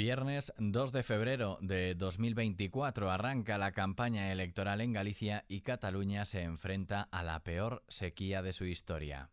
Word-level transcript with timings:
Viernes 0.00 0.50
2 0.56 0.92
de 0.92 1.02
febrero 1.02 1.58
de 1.60 1.94
2024 1.94 3.10
arranca 3.10 3.58
la 3.58 3.72
campaña 3.72 4.32
electoral 4.32 4.80
en 4.80 4.94
Galicia 4.94 5.44
y 5.46 5.60
Cataluña 5.60 6.24
se 6.24 6.40
enfrenta 6.40 7.02
a 7.10 7.22
la 7.22 7.40
peor 7.40 7.84
sequía 7.86 8.40
de 8.40 8.54
su 8.54 8.64
historia. 8.64 9.28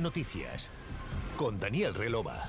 Noticias 0.00 0.70
con 1.36 1.60
Daniel 1.60 1.92
Relova. 1.92 2.48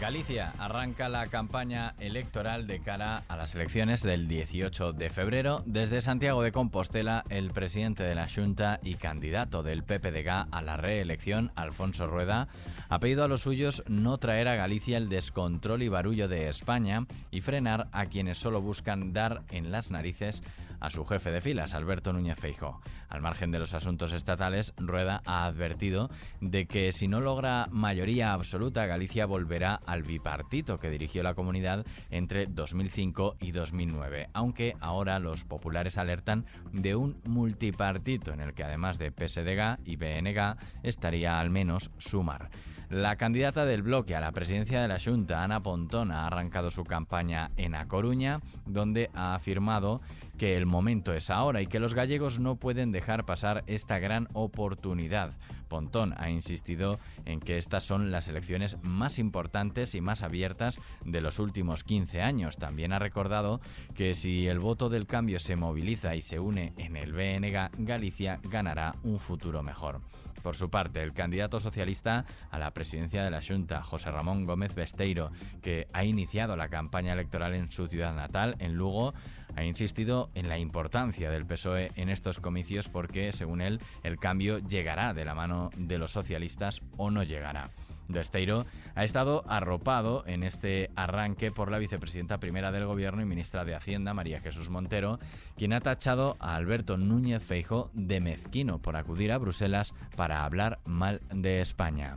Galicia 0.00 0.52
arranca 0.58 1.08
la 1.08 1.26
campaña 1.26 1.94
electoral 1.98 2.68
de 2.68 2.78
cara 2.78 3.24
a 3.26 3.36
las 3.36 3.56
elecciones 3.56 4.02
del 4.02 4.28
18 4.28 4.92
de 4.92 5.10
febrero. 5.10 5.64
Desde 5.66 6.00
Santiago 6.00 6.42
de 6.42 6.52
Compostela, 6.52 7.24
el 7.30 7.50
presidente 7.50 8.04
de 8.04 8.14
la 8.14 8.28
Junta 8.28 8.78
y 8.84 8.94
candidato 8.94 9.64
del 9.64 9.82
PPDG 9.82 10.46
a 10.52 10.62
la 10.62 10.76
reelección, 10.76 11.50
Alfonso 11.56 12.06
Rueda, 12.06 12.46
ha 12.88 13.00
pedido 13.00 13.24
a 13.24 13.28
los 13.28 13.42
suyos 13.42 13.82
no 13.88 14.18
traer 14.18 14.46
a 14.46 14.54
Galicia 14.54 14.98
el 14.98 15.08
descontrol 15.08 15.82
y 15.82 15.88
barullo 15.88 16.28
de 16.28 16.48
España 16.48 17.04
y 17.32 17.40
frenar 17.40 17.88
a 17.90 18.06
quienes 18.06 18.38
solo 18.38 18.60
buscan 18.60 19.12
dar 19.12 19.42
en 19.50 19.72
las 19.72 19.90
narices 19.90 20.44
a 20.80 20.90
su 20.90 21.04
jefe 21.04 21.30
de 21.30 21.40
filas, 21.40 21.74
Alberto 21.74 22.12
Núñez 22.12 22.38
Feijo. 22.38 22.80
Al 23.08 23.22
margen 23.22 23.50
de 23.50 23.58
los 23.58 23.74
asuntos 23.74 24.12
estatales, 24.12 24.74
Rueda 24.76 25.22
ha 25.24 25.46
advertido 25.46 26.10
de 26.40 26.66
que 26.66 26.92
si 26.92 27.08
no 27.08 27.20
logra 27.20 27.68
mayoría 27.70 28.32
absoluta, 28.32 28.86
Galicia 28.86 29.26
volverá 29.26 29.80
al 29.86 30.02
bipartito 30.02 30.78
que 30.78 30.90
dirigió 30.90 31.22
la 31.22 31.34
comunidad 31.34 31.84
entre 32.10 32.46
2005 32.46 33.36
y 33.40 33.52
2009, 33.52 34.28
aunque 34.32 34.76
ahora 34.80 35.18
los 35.18 35.44
populares 35.44 35.98
alertan 35.98 36.44
de 36.72 36.96
un 36.96 37.20
multipartito 37.24 38.32
en 38.32 38.40
el 38.40 38.54
que 38.54 38.64
además 38.64 38.98
de 38.98 39.10
PSDG 39.10 39.78
y 39.84 39.96
BNG 39.96 40.56
estaría 40.82 41.40
al 41.40 41.50
menos 41.50 41.90
Sumar. 41.98 42.50
La 42.90 43.16
candidata 43.16 43.66
del 43.66 43.82
bloque 43.82 44.16
a 44.16 44.20
la 44.20 44.32
presidencia 44.32 44.80
de 44.80 44.88
la 44.88 44.98
Junta, 44.98 45.44
Ana 45.44 45.62
Pontón, 45.62 46.10
ha 46.10 46.26
arrancado 46.26 46.70
su 46.70 46.84
campaña 46.84 47.50
en 47.58 47.74
A 47.74 47.86
Coruña, 47.86 48.40
donde 48.64 49.10
ha 49.12 49.34
afirmado 49.34 50.00
que 50.38 50.56
el 50.56 50.64
momento 50.64 51.12
es 51.12 51.28
ahora 51.28 51.60
y 51.60 51.66
que 51.66 51.80
los 51.80 51.94
gallegos 51.94 52.38
no 52.38 52.56
pueden 52.56 52.92
dejar 52.92 53.26
pasar 53.26 53.64
esta 53.66 53.98
gran 53.98 54.28
oportunidad. 54.32 55.32
Pontón 55.68 56.14
ha 56.16 56.30
insistido 56.30 56.98
en 57.26 57.40
que 57.40 57.58
estas 57.58 57.84
son 57.84 58.10
las 58.10 58.28
elecciones 58.28 58.78
más 58.82 59.18
importantes 59.18 59.94
y 59.94 60.00
más 60.00 60.22
abiertas 60.22 60.80
de 61.04 61.20
los 61.20 61.38
últimos 61.38 61.84
15 61.84 62.22
años. 62.22 62.56
También 62.56 62.92
ha 62.92 62.98
recordado 62.98 63.60
que 63.94 64.14
si 64.14 64.46
el 64.46 64.60
voto 64.60 64.88
del 64.88 65.06
cambio 65.06 65.40
se 65.40 65.56
moviliza 65.56 66.14
y 66.14 66.22
se 66.22 66.38
une 66.38 66.72
en 66.78 66.96
el 66.96 67.12
BNG, 67.12 67.84
Galicia 67.84 68.40
ganará 68.44 68.94
un 69.02 69.18
futuro 69.18 69.62
mejor. 69.62 70.00
Por 70.42 70.54
su 70.54 70.70
parte, 70.70 71.02
el 71.02 71.12
candidato 71.12 71.60
socialista 71.60 72.24
a 72.50 72.58
la 72.58 72.72
presidencia 72.72 73.24
de 73.24 73.30
la 73.30 73.42
Junta, 73.42 73.82
José 73.82 74.10
Ramón 74.10 74.46
Gómez 74.46 74.74
Besteiro, 74.74 75.30
que 75.62 75.88
ha 75.92 76.04
iniciado 76.04 76.56
la 76.56 76.68
campaña 76.68 77.12
electoral 77.12 77.54
en 77.54 77.70
su 77.70 77.88
ciudad 77.88 78.14
natal, 78.14 78.56
en 78.58 78.74
Lugo, 78.74 79.14
ha 79.56 79.64
insistido 79.64 80.30
en 80.34 80.48
la 80.48 80.58
importancia 80.58 81.30
del 81.30 81.46
PSOE 81.46 81.92
en 81.96 82.08
estos 82.08 82.40
comicios 82.40 82.88
porque, 82.88 83.32
según 83.32 83.60
él, 83.60 83.80
el 84.02 84.18
cambio 84.18 84.58
llegará 84.58 85.14
de 85.14 85.24
la 85.24 85.34
mano 85.34 85.70
de 85.76 85.98
los 85.98 86.12
socialistas 86.12 86.82
o 86.96 87.10
no 87.10 87.22
llegará. 87.22 87.70
Desteiro 88.08 88.64
ha 88.94 89.04
estado 89.04 89.44
arropado 89.46 90.24
en 90.26 90.42
este 90.42 90.90
arranque 90.96 91.52
por 91.52 91.70
la 91.70 91.78
vicepresidenta 91.78 92.38
primera 92.38 92.72
del 92.72 92.86
Gobierno 92.86 93.22
y 93.22 93.26
ministra 93.26 93.64
de 93.64 93.74
Hacienda, 93.74 94.14
María 94.14 94.40
Jesús 94.40 94.70
Montero, 94.70 95.20
quien 95.56 95.74
ha 95.74 95.80
tachado 95.80 96.36
a 96.40 96.54
Alberto 96.54 96.96
Núñez 96.96 97.44
Feijo 97.44 97.90
de 97.92 98.20
mezquino 98.20 98.80
por 98.80 98.96
acudir 98.96 99.30
a 99.30 99.38
Bruselas 99.38 99.94
para 100.16 100.44
hablar 100.44 100.78
mal 100.86 101.20
de 101.30 101.60
España. 101.60 102.16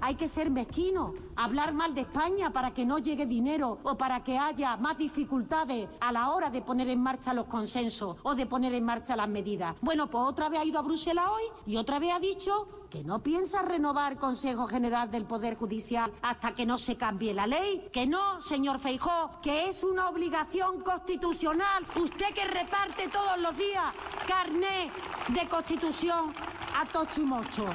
Hay 0.00 0.14
que 0.14 0.28
ser 0.28 0.50
mezquino, 0.50 1.14
hablar 1.36 1.74
mal 1.74 1.94
de 1.94 2.02
España 2.02 2.52
para 2.52 2.72
que 2.72 2.86
no 2.86 2.98
llegue 2.98 3.26
dinero 3.26 3.78
o 3.82 3.96
para 3.96 4.22
que 4.22 4.38
haya 4.38 4.76
más 4.76 4.96
dificultades 4.96 5.88
a 6.00 6.12
la 6.12 6.30
hora 6.30 6.50
de 6.50 6.62
poner 6.62 6.88
en 6.88 7.02
marcha 7.02 7.34
los 7.34 7.46
consensos 7.46 8.16
o 8.22 8.34
de 8.34 8.46
poner 8.46 8.72
en 8.74 8.84
marcha 8.84 9.16
las 9.16 9.28
medidas. 9.28 9.74
Bueno, 9.80 10.08
pues 10.08 10.24
otra 10.24 10.48
vez 10.48 10.60
ha 10.60 10.64
ido 10.64 10.78
a 10.78 10.82
Bruselas 10.82 11.26
hoy 11.30 11.42
y 11.66 11.76
otra 11.76 11.98
vez 11.98 12.12
ha 12.12 12.20
dicho 12.20 12.68
que 12.90 13.04
no 13.04 13.22
piensa 13.22 13.62
renovar 13.62 14.12
el 14.12 14.18
Consejo 14.18 14.66
General 14.66 15.10
del 15.10 15.24
Poder 15.24 15.56
Judicial 15.56 16.12
hasta 16.22 16.54
que 16.54 16.64
no 16.64 16.78
se 16.78 16.96
cambie 16.96 17.34
la 17.34 17.46
ley. 17.46 17.88
Que 17.92 18.06
no, 18.06 18.40
señor 18.40 18.80
Feijó, 18.80 19.32
que 19.42 19.68
es 19.68 19.84
una 19.84 20.08
obligación 20.08 20.80
constitucional. 20.80 21.86
Usted 21.96 22.32
que 22.34 22.44
reparte 22.44 23.08
todos 23.08 23.38
los 23.38 23.56
días 23.56 23.92
carné 24.26 24.90
de 25.28 25.48
constitución 25.48 26.32
a 26.76 26.86
Tochimocho. 26.86 27.66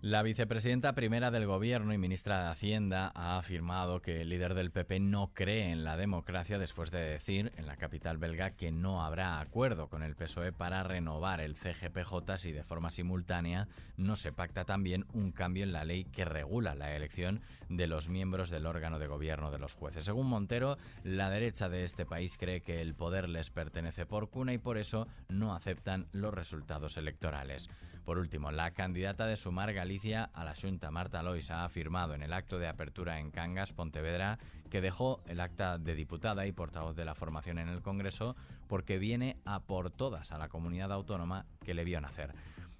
La 0.00 0.22
vicepresidenta 0.22 0.94
primera 0.94 1.32
del 1.32 1.46
Gobierno 1.46 1.92
y 1.92 1.98
ministra 1.98 2.44
de 2.44 2.50
Hacienda 2.50 3.10
ha 3.16 3.36
afirmado 3.36 4.00
que 4.00 4.20
el 4.20 4.28
líder 4.28 4.54
del 4.54 4.70
PP 4.70 5.00
no 5.00 5.32
cree 5.34 5.72
en 5.72 5.82
la 5.82 5.96
democracia 5.96 6.56
después 6.56 6.92
de 6.92 7.00
decir 7.00 7.50
en 7.56 7.66
la 7.66 7.76
capital 7.76 8.16
belga 8.16 8.52
que 8.52 8.70
no 8.70 9.02
habrá 9.04 9.40
acuerdo 9.40 9.88
con 9.88 10.04
el 10.04 10.14
PSOE 10.14 10.52
para 10.52 10.84
renovar 10.84 11.40
el 11.40 11.56
CGPJ 11.56 12.38
si 12.38 12.52
de 12.52 12.62
forma 12.62 12.92
simultánea 12.92 13.66
no 13.96 14.14
se 14.14 14.30
pacta 14.30 14.64
también 14.64 15.04
un 15.14 15.32
cambio 15.32 15.64
en 15.64 15.72
la 15.72 15.84
ley 15.84 16.04
que 16.04 16.24
regula 16.24 16.76
la 16.76 16.94
elección 16.94 17.40
de 17.68 17.88
los 17.88 18.08
miembros 18.08 18.50
del 18.50 18.66
órgano 18.66 19.00
de 19.00 19.08
gobierno 19.08 19.50
de 19.50 19.58
los 19.58 19.74
jueces. 19.74 20.04
Según 20.04 20.28
Montero, 20.28 20.78
la 21.02 21.28
derecha 21.28 21.68
de 21.68 21.82
este 21.84 22.06
país 22.06 22.36
cree 22.38 22.60
que 22.60 22.80
el 22.82 22.94
poder 22.94 23.28
les 23.28 23.50
pertenece 23.50 24.06
por 24.06 24.30
cuna 24.30 24.52
y 24.52 24.58
por 24.58 24.78
eso 24.78 25.08
no 25.28 25.56
aceptan 25.56 26.06
los 26.12 26.32
resultados 26.32 26.96
electorales. 26.98 27.68
Por 28.08 28.18
último, 28.18 28.50
la 28.50 28.70
candidata 28.70 29.26
de 29.26 29.36
Sumar 29.36 29.74
Galicia 29.74 30.30
a 30.32 30.42
la 30.42 30.54
Junta, 30.54 30.90
Marta 30.90 31.22
Lois, 31.22 31.50
ha 31.50 31.66
afirmado 31.66 32.14
en 32.14 32.22
el 32.22 32.32
acto 32.32 32.58
de 32.58 32.66
apertura 32.66 33.20
en 33.20 33.30
Cangas, 33.30 33.74
Pontevedra, 33.74 34.38
que 34.70 34.80
dejó 34.80 35.20
el 35.26 35.40
acta 35.40 35.76
de 35.76 35.94
diputada 35.94 36.46
y 36.46 36.52
portavoz 36.52 36.96
de 36.96 37.04
la 37.04 37.14
formación 37.14 37.58
en 37.58 37.68
el 37.68 37.82
Congreso 37.82 38.34
porque 38.66 38.96
viene 38.96 39.36
a 39.44 39.60
por 39.60 39.90
todas 39.90 40.32
a 40.32 40.38
la 40.38 40.48
comunidad 40.48 40.90
autónoma 40.90 41.44
que 41.62 41.74
le 41.74 41.84
vio 41.84 42.00
nacer. 42.00 42.32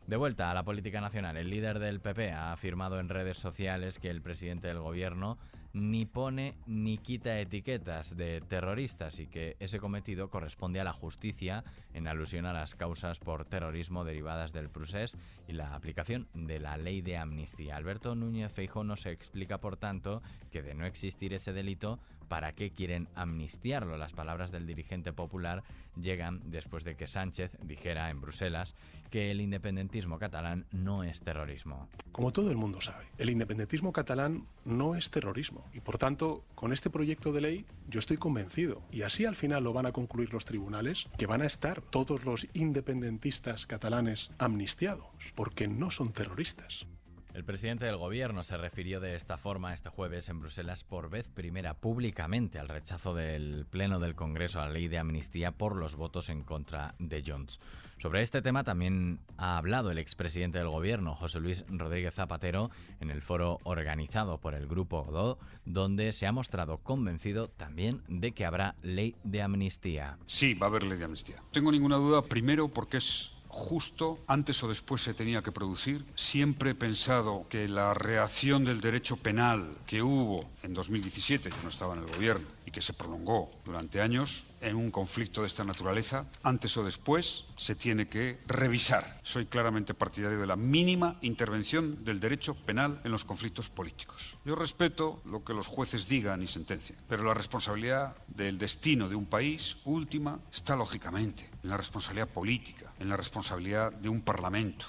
De 0.07 0.17
vuelta 0.17 0.51
a 0.51 0.55
la 0.55 0.65
política 0.65 1.03
nacional, 1.03 1.37
el 1.37 1.51
líder 1.51 1.79
del 1.79 2.01
PP 2.01 2.33
ha 2.33 2.53
afirmado 2.53 2.99
en 2.99 3.11
redes 3.11 3.37
sociales 3.37 3.99
que 3.99 4.09
el 4.09 4.23
presidente 4.23 4.69
del 4.69 4.79
gobierno 4.79 5.37
ni 5.73 6.07
pone 6.07 6.55
ni 6.67 6.99
quita 6.99 7.39
etiquetas 7.39 8.17
de 8.17 8.41
terroristas 8.41 9.19
y 9.19 9.27
que 9.27 9.57
ese 9.61 9.79
cometido 9.79 10.31
corresponde 10.31 10.81
a 10.81 10.85
la 10.85 10.93
justicia 10.93 11.65
en 11.95 12.09
alusión 12.09 12.47
a 12.47 12.53
las 12.53 12.75
causas 12.75 13.19
por 13.19 13.45
terrorismo 13.45 14.05
derivadas 14.05 14.53
del 14.53 14.71
procés 14.71 15.17
y 15.47 15.53
la 15.53 15.75
aplicación 15.75 16.29
de 16.35 16.59
la 16.59 16.77
ley 16.77 17.01
de 17.01 17.17
amnistía. 17.17 17.77
Alberto 17.77 18.15
Núñez 18.15 18.53
Feijóo 18.53 18.85
no 18.85 18.97
se 18.97 19.11
explica, 19.11 19.59
por 19.59 19.77
tanto, 19.77 20.23
que 20.51 20.63
de 20.63 20.75
no 20.75 20.87
existir 20.87 21.35
ese 21.35 21.53
delito, 21.53 22.01
¿para 22.29 22.53
qué 22.53 22.71
quieren 22.71 23.09
amnistiarlo? 23.15 23.97
Las 23.97 24.13
palabras 24.13 24.51
del 24.51 24.67
dirigente 24.67 25.13
popular 25.13 25.65
llegan 26.01 26.41
después 26.51 26.85
de 26.85 26.97
que 26.97 27.07
Sánchez 27.07 27.51
dijera 27.63 28.11
en 28.11 28.21
Bruselas 28.21 28.75
que 29.11 29.31
el 29.31 29.41
independentismo 29.41 30.19
catalán 30.19 30.67
no 30.71 31.03
es 31.03 31.21
terrorismo. 31.21 31.89
Como 32.13 32.33
todo 32.33 32.51
el 32.51 32.57
mundo 32.57 32.81
sabe, 32.81 33.07
el 33.17 33.31
independentismo 33.31 33.93
catalán 33.93 34.47
no 34.65 34.95
es 34.95 35.11
terrorismo 35.11 35.65
y 35.73 35.81
por 35.81 35.99
tanto, 35.99 36.45
con 36.55 36.73
este 36.73 36.91
proyecto 36.91 37.33
de 37.33 37.41
ley 37.41 37.67
yo 37.89 37.99
estoy 37.99 38.19
convencido, 38.19 38.83
y 38.91 39.03
así 39.03 39.25
al 39.25 39.37
final 39.37 39.65
lo 39.65 39.73
van 39.73 39.87
a 39.87 39.93
concluir 39.93 40.33
los 40.33 40.45
tribunales, 40.45 41.09
que 41.17 41.27
van 41.27 41.43
a 41.43 41.47
estar 41.47 41.81
todos 41.81 42.25
los 42.25 42.47
independentistas 42.53 43.67
catalanes 43.67 44.31
amnistiados, 44.39 45.07
porque 45.35 45.69
no 45.69 45.91
son 45.91 46.13
terroristas. 46.13 46.87
El 47.35 47.45
presidente 47.45 47.85
del 47.85 47.99
gobierno 47.99 48.43
se 48.43 48.57
refirió 48.57 49.01
de 49.01 49.15
esta 49.15 49.37
forma 49.37 49.75
este 49.75 49.91
jueves 49.91 50.29
en 50.29 50.41
Bruselas 50.41 50.83
por 50.83 51.11
vez 51.11 51.29
primera 51.29 51.75
públicamente 51.75 52.59
al 52.59 52.69
rechazo 52.69 53.15
del 53.15 53.67
Pleno 53.69 54.01
del 54.01 54.15
Congreso 54.15 54.61
a 54.61 54.67
la 54.67 54.73
ley 54.73 54.89
de 54.89 54.99
amnistía 54.99 55.53
por 55.53 55.77
los 55.77 55.95
votos 55.95 56.31
en 56.31 56.43
contra 56.43 56.95
de 56.99 57.23
Jones. 57.25 57.61
Sobre 57.99 58.23
este 58.23 58.43
tema 58.43 58.65
también 58.65 59.19
ha 59.37 59.59
hablado 59.59 59.91
el 59.91 59.99
expresidente 59.99 60.59
del 60.59 60.69
gobierno, 60.69 61.15
José 61.15 61.41
Luis 61.41 61.65
Rodríguez 61.69 62.15
Zapatero, 62.15 62.71
en 63.01 63.11
el 63.11 63.23
foro 63.23 63.59
organizado 63.65 64.39
por 64.39 64.55
el 64.55 64.67
Grupo 64.67 65.03
Godó, 65.03 65.39
donde 65.65 66.13
se 66.13 66.27
ha 66.27 66.33
mostrado 66.33 66.79
convencido 66.79 67.49
también 67.49 68.03
de 68.09 68.33
que 68.33 68.47
habrá 68.47 68.77
ley 68.83 69.17
de 69.25 69.43
amnistía. 69.43 70.17
Sí, 70.27 70.55
va 70.55 70.67
a 70.67 70.71
haber 70.71 70.85
ley 70.85 70.97
de 70.97 71.05
amnistía. 71.05 71.43
Tengo 71.53 71.73
ninguna 71.73 71.97
duda, 71.97 72.23
primero 72.23 72.69
porque 72.69 72.99
es 72.99 73.33
justo, 73.59 74.19
antes 74.27 74.63
o 74.63 74.69
después 74.69 75.03
se 75.03 75.15
tenía 75.15 75.43
que 75.43 75.53
producir. 75.53 76.07
Siempre 76.15 76.71
he 76.71 76.75
pensado 76.75 77.47
que 77.51 77.69
la 77.69 77.93
reacción 77.93 78.65
del 78.65 78.81
derecho 78.81 79.17
penal 79.17 79.77
que 79.87 80.03
hubo 80.03 80.49
en 80.63 80.73
2017, 80.73 81.51
yo 81.51 81.57
no 81.63 81.69
estaba 81.69 81.95
en 81.95 82.01
el 82.01 82.15
gobierno, 82.15 82.47
y 82.65 82.71
que 82.71 82.83
se 82.83 82.93
prolongó 82.93 83.51
durante 83.65 84.01
años 84.01 84.45
en 84.61 84.77
un 84.77 84.91
conflicto 84.91 85.41
de 85.41 85.47
esta 85.47 85.65
naturaleza, 85.65 86.27
antes 86.43 86.77
o 86.77 86.85
después 86.85 87.45
se 87.57 87.75
tiene 87.75 88.09
que 88.09 88.41
revisar. 88.47 89.21
Soy 89.23 89.47
claramente 89.47 89.95
partidario 89.95 90.41
de 90.41 90.47
la 90.47 90.57
mínima 90.57 91.17
intervención 91.23 92.05
del 92.05 92.21
derecho 92.21 92.55
penal 92.55 93.01
en 93.05 93.11
los 93.11 93.25
conflictos 93.25 93.71
políticos. 93.71 94.37
Yo 94.45 94.55
respeto 94.55 95.23
lo 95.25 95.45
que 95.45 95.55
los 95.55 95.67
jueces 95.67 96.09
digan 96.09 96.43
y 96.43 96.47
sentencien, 96.47 96.99
pero 97.09 97.25
la 97.25 97.35
responsabilidad 97.35 98.17
del 98.27 98.59
destino 98.59 99.09
de 99.09 99.15
un 99.15 99.27
país 99.27 99.79
última 99.85 100.39
está 100.53 100.77
lógicamente 100.77 101.49
en 101.63 101.71
la 101.71 101.77
responsabilidad 101.77 102.29
política, 102.29 102.93
en 102.99 103.09
la 103.09 103.17
responsabilidad 103.49 103.93
de 103.93 104.11
un 104.11 104.21
parlamento. 104.21 104.85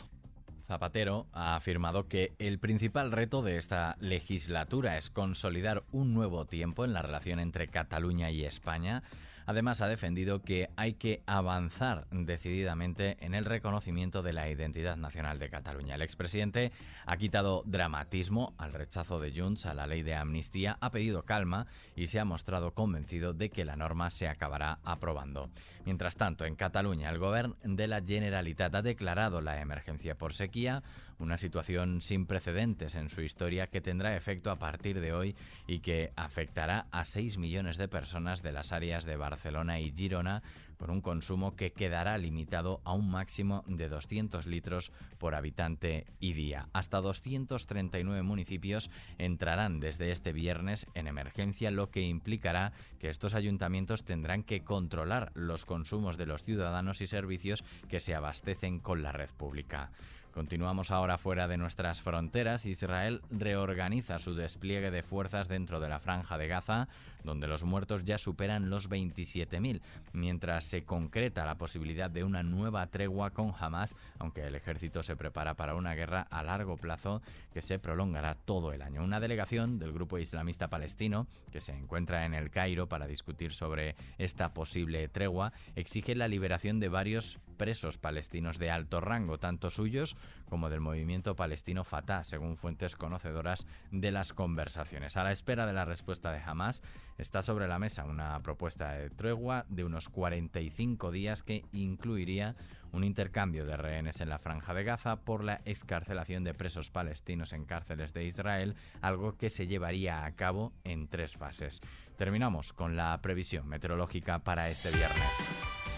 Zapatero 0.68 1.28
ha 1.32 1.56
afirmado 1.56 2.10
que 2.10 2.34
el 2.40 2.60
principal 2.60 3.14
reto 3.14 3.42
de 3.42 3.58
esta 3.58 3.96
legislatura 4.02 4.98
es 4.98 5.10
consolidar 5.10 5.84
un 5.94 6.14
nuevo 6.14 6.44
tiempo 6.44 6.84
en 6.84 6.92
la 6.92 7.02
relación 7.02 7.40
entre 7.40 7.70
Cataluña 7.70 8.32
y 8.32 8.44
España 8.44 9.02
Además, 9.50 9.82
ha 9.82 9.88
defendido 9.88 10.44
que 10.44 10.70
hay 10.76 10.94
que 10.94 11.24
avanzar 11.26 12.06
decididamente 12.12 13.18
en 13.20 13.34
el 13.34 13.46
reconocimiento 13.46 14.22
de 14.22 14.32
la 14.32 14.48
identidad 14.48 14.96
nacional 14.96 15.40
de 15.40 15.50
Cataluña. 15.50 15.96
El 15.96 16.04
expresidente 16.04 16.72
ha 17.08 17.18
quitado 17.18 17.64
dramatismo 17.66 18.54
al 18.60 18.74
rechazo 18.74 19.20
de 19.20 19.32
Junts 19.32 19.66
a 19.66 19.74
la 19.74 19.88
ley 19.88 20.04
de 20.04 20.14
amnistía, 20.14 20.78
ha 20.82 20.92
pedido 20.92 21.24
calma 21.24 21.66
y 21.96 22.06
se 22.06 22.20
ha 22.20 22.26
mostrado 22.26 22.76
convencido 22.76 23.34
de 23.34 23.50
que 23.50 23.66
la 23.66 23.76
norma 23.76 24.12
se 24.12 24.28
acabará 24.28 24.78
aprobando. 24.84 25.50
Mientras 25.84 26.16
tanto, 26.16 26.46
en 26.46 26.56
Cataluña, 26.56 27.10
el 27.10 27.18
gobierno 27.18 27.58
de 27.64 27.88
la 27.88 28.04
Generalitat 28.04 28.76
ha 28.76 28.84
declarado 28.84 29.42
la 29.42 29.60
emergencia 29.62 30.14
por 30.14 30.36
sequía, 30.36 30.84
una 31.20 31.38
situación 31.38 32.02
sin 32.02 32.26
precedentes 32.26 32.96
en 32.96 33.10
su 33.10 33.22
historia 33.22 33.68
que 33.68 33.82
tendrá 33.82 34.16
efecto 34.16 34.52
a 34.52 34.58
partir 34.58 35.00
de 35.00 35.14
hoy 35.14 35.36
y 35.68 35.80
que 35.80 36.12
afectará 36.16 36.88
a 36.92 37.06
6 37.06 37.38
millones 37.38 37.78
de 37.78 37.88
personas 37.88 38.42
de 38.42 38.52
las 38.52 38.72
áreas 38.72 39.06
de 39.06 39.18
Barcelona 39.18 39.80
y 39.80 39.92
Girona 39.92 40.42
con 40.80 40.92
un 40.92 41.02
consumo 41.02 41.58
que 41.58 41.74
quedará 41.74 42.18
limitado 42.18 42.80
a 42.86 42.94
un 42.94 43.12
máximo 43.12 43.66
de 43.68 43.90
200 43.90 44.48
litros 44.48 44.94
por 45.18 45.36
habitante 45.36 46.06
y 46.22 46.32
día. 46.32 46.70
Hasta 46.72 47.02
239 47.02 48.24
municipios 48.24 48.90
entrarán 49.18 49.82
desde 49.82 50.12
este 50.12 50.32
viernes 50.32 50.88
en 50.94 51.08
emergencia, 51.08 51.70
lo 51.70 51.92
que 51.92 52.04
implicará 52.04 52.72
que 52.98 53.10
estos 53.10 53.34
ayuntamientos 53.34 54.06
tendrán 54.06 54.44
que 54.44 54.64
controlar 54.64 55.34
los 55.36 55.66
consumos 55.66 56.16
de 56.18 56.28
los 56.28 56.44
ciudadanos 56.44 57.02
y 57.02 57.08
servicios 57.08 57.66
que 57.90 58.00
se 58.00 58.16
abastecen 58.16 58.80
con 58.80 59.04
la 59.04 59.12
red 59.12 59.30
pública. 59.36 59.92
Continuamos 60.34 60.92
ahora 60.92 61.18
fuera 61.18 61.48
de 61.48 61.58
nuestras 61.58 62.02
fronteras. 62.02 62.66
Israel 62.66 63.22
reorganiza 63.32 64.20
su 64.20 64.36
despliegue 64.36 64.92
de 64.92 65.02
fuerzas 65.02 65.48
dentro 65.48 65.80
de 65.80 65.90
la 65.90 66.00
franja 66.00 66.38
de 66.38 66.48
Gaza, 66.48 66.88
donde 67.24 67.48
los 67.48 67.64
muertos 67.64 68.06
ya 68.06 68.18
superan 68.18 68.70
los 68.70 68.90
27.000, 68.90 69.82
mientras 70.14 70.66
se 70.66 70.84
concreta 70.84 71.46
la 71.46 71.58
posibilidad 71.58 72.12
de 72.12 72.24
una 72.24 72.44
nueva 72.44 72.86
tregua 72.88 73.32
con 73.32 73.54
Hamas, 73.60 73.96
aunque 74.20 74.46
el 74.46 74.56
ejército 74.56 75.04
se 75.04 75.16
prepara 75.16 75.56
para 75.56 75.76
una 75.76 75.96
guerra 75.96 76.28
a 76.30 76.44
largo 76.44 76.78
plazo 76.78 77.22
que 77.52 77.62
se 77.62 77.80
prolongará 77.80 78.36
todo 78.36 78.72
el 78.72 78.84
año. 78.84 79.04
Una 79.04 79.20
delegación 79.20 79.80
del 79.80 79.92
grupo 79.92 80.20
islamista 80.20 80.70
palestino, 80.70 81.28
que 81.52 81.60
se 81.60 81.74
encuentra 81.74 82.26
en 82.26 82.36
el 82.36 82.52
Cairo 82.52 82.88
para 82.88 83.08
discutir 83.08 83.52
sobre 83.52 83.96
esta 84.18 84.54
posible 84.54 85.08
tregua, 85.08 85.54
exige 85.76 86.16
la 86.16 86.28
liberación 86.28 86.80
de 86.80 86.90
varios 86.90 87.40
presos 87.60 88.00
palestinos 88.00 88.58
de 88.58 88.72
alto 88.72 89.02
rango, 89.02 89.38
tanto 89.38 89.70
suyos 89.70 90.16
como 90.46 90.72
del 90.72 90.80
movimiento 90.80 91.36
palestino 91.36 91.84
Fatah, 91.84 92.24
según 92.24 92.58
fuentes 92.58 92.96
conocedoras 92.96 93.68
de 93.92 94.12
las 94.12 94.34
conversaciones. 94.34 95.18
A 95.18 95.24
la 95.24 95.34
espera 95.34 95.68
de 95.68 95.74
la 95.74 95.86
respuesta 95.86 96.32
de 96.32 96.40
Hamas, 96.40 96.82
está 97.18 97.44
sobre 97.44 97.68
la 97.68 97.78
mesa 97.78 98.06
una 98.06 98.40
propuesta 98.40 98.94
de 98.94 99.10
tregua 99.10 99.66
de 99.70 99.84
unos 99.84 100.08
45 100.08 101.12
días 101.12 101.44
que 101.44 101.66
incluiría 101.74 102.56
un 102.94 103.04
intercambio 103.04 103.66
de 103.66 103.78
rehenes 103.78 104.22
en 104.22 104.30
la 104.30 104.40
franja 104.40 104.74
de 104.74 104.86
Gaza 104.86 105.18
por 105.18 105.44
la 105.44 105.62
excarcelación 105.66 106.46
de 106.46 106.54
presos 106.54 106.90
palestinos 106.90 107.52
en 107.54 107.66
cárceles 107.66 108.14
de 108.14 108.24
Israel, 108.24 108.76
algo 109.02 109.38
que 109.38 109.50
se 109.50 109.68
llevaría 109.68 110.26
a 110.26 110.32
cabo 110.32 110.72
en 110.86 111.10
tres 111.10 111.36
fases. 111.36 111.82
Terminamos 112.18 112.74
con 112.74 112.96
la 112.96 113.22
previsión 113.22 113.68
meteorológica 113.68 114.40
para 114.40 114.70
este 114.70 114.96
viernes. 114.96 115.89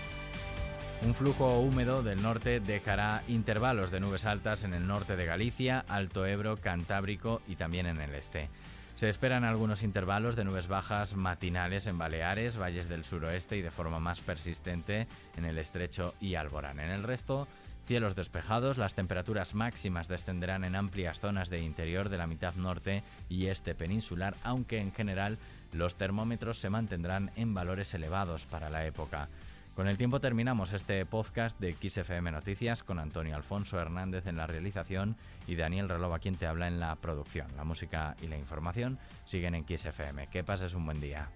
Un 1.03 1.15
flujo 1.15 1.59
húmedo 1.59 2.03
del 2.03 2.21
norte 2.21 2.59
dejará 2.59 3.23
intervalos 3.27 3.89
de 3.89 3.99
nubes 3.99 4.25
altas 4.25 4.63
en 4.65 4.75
el 4.75 4.85
norte 4.85 5.15
de 5.15 5.25
Galicia, 5.25 5.83
Alto 5.87 6.27
Ebro, 6.27 6.57
Cantábrico 6.57 7.41
y 7.47 7.55
también 7.55 7.87
en 7.87 7.99
el 7.99 8.13
este. 8.13 8.49
Se 8.95 9.09
esperan 9.09 9.43
algunos 9.43 9.81
intervalos 9.81 10.35
de 10.35 10.43
nubes 10.43 10.67
bajas 10.67 11.15
matinales 11.15 11.87
en 11.87 11.97
Baleares, 11.97 12.57
valles 12.57 12.87
del 12.87 13.03
suroeste 13.03 13.57
y 13.57 13.63
de 13.63 13.71
forma 13.71 13.99
más 13.99 14.21
persistente 14.21 15.07
en 15.37 15.45
el 15.45 15.57
estrecho 15.57 16.13
y 16.21 16.35
Alborán. 16.35 16.79
En 16.79 16.91
el 16.91 17.01
resto, 17.01 17.47
cielos 17.87 18.15
despejados, 18.15 18.77
las 18.77 18.93
temperaturas 18.93 19.55
máximas 19.55 20.07
descenderán 20.07 20.63
en 20.63 20.75
amplias 20.75 21.19
zonas 21.19 21.49
de 21.49 21.61
interior 21.61 22.09
de 22.09 22.19
la 22.19 22.27
mitad 22.27 22.53
norte 22.53 23.01
y 23.27 23.47
este 23.47 23.73
peninsular, 23.73 24.35
aunque 24.43 24.77
en 24.77 24.93
general 24.93 25.39
los 25.73 25.95
termómetros 25.95 26.59
se 26.59 26.69
mantendrán 26.69 27.31
en 27.35 27.55
valores 27.55 27.91
elevados 27.95 28.45
para 28.45 28.69
la 28.69 28.85
época. 28.85 29.29
Con 29.75 29.87
el 29.87 29.97
tiempo 29.97 30.19
terminamos 30.19 30.73
este 30.73 31.05
podcast 31.05 31.57
de 31.59 31.71
XFM 31.73 32.29
Noticias 32.31 32.83
con 32.83 32.99
Antonio 32.99 33.37
Alfonso 33.37 33.79
Hernández 33.79 34.27
en 34.27 34.35
la 34.35 34.45
realización 34.45 35.15
y 35.47 35.55
Daniel 35.55 35.87
Relova 35.87 36.19
quien 36.19 36.35
te 36.35 36.45
habla 36.45 36.67
en 36.67 36.81
la 36.81 36.95
producción. 36.97 37.47
La 37.55 37.63
música 37.63 38.17
y 38.21 38.27
la 38.27 38.37
información 38.37 38.99
siguen 39.25 39.55
en 39.55 39.65
XFM. 39.65 40.27
Que 40.27 40.43
pases 40.43 40.73
un 40.73 40.85
buen 40.85 40.99
día. 40.99 41.29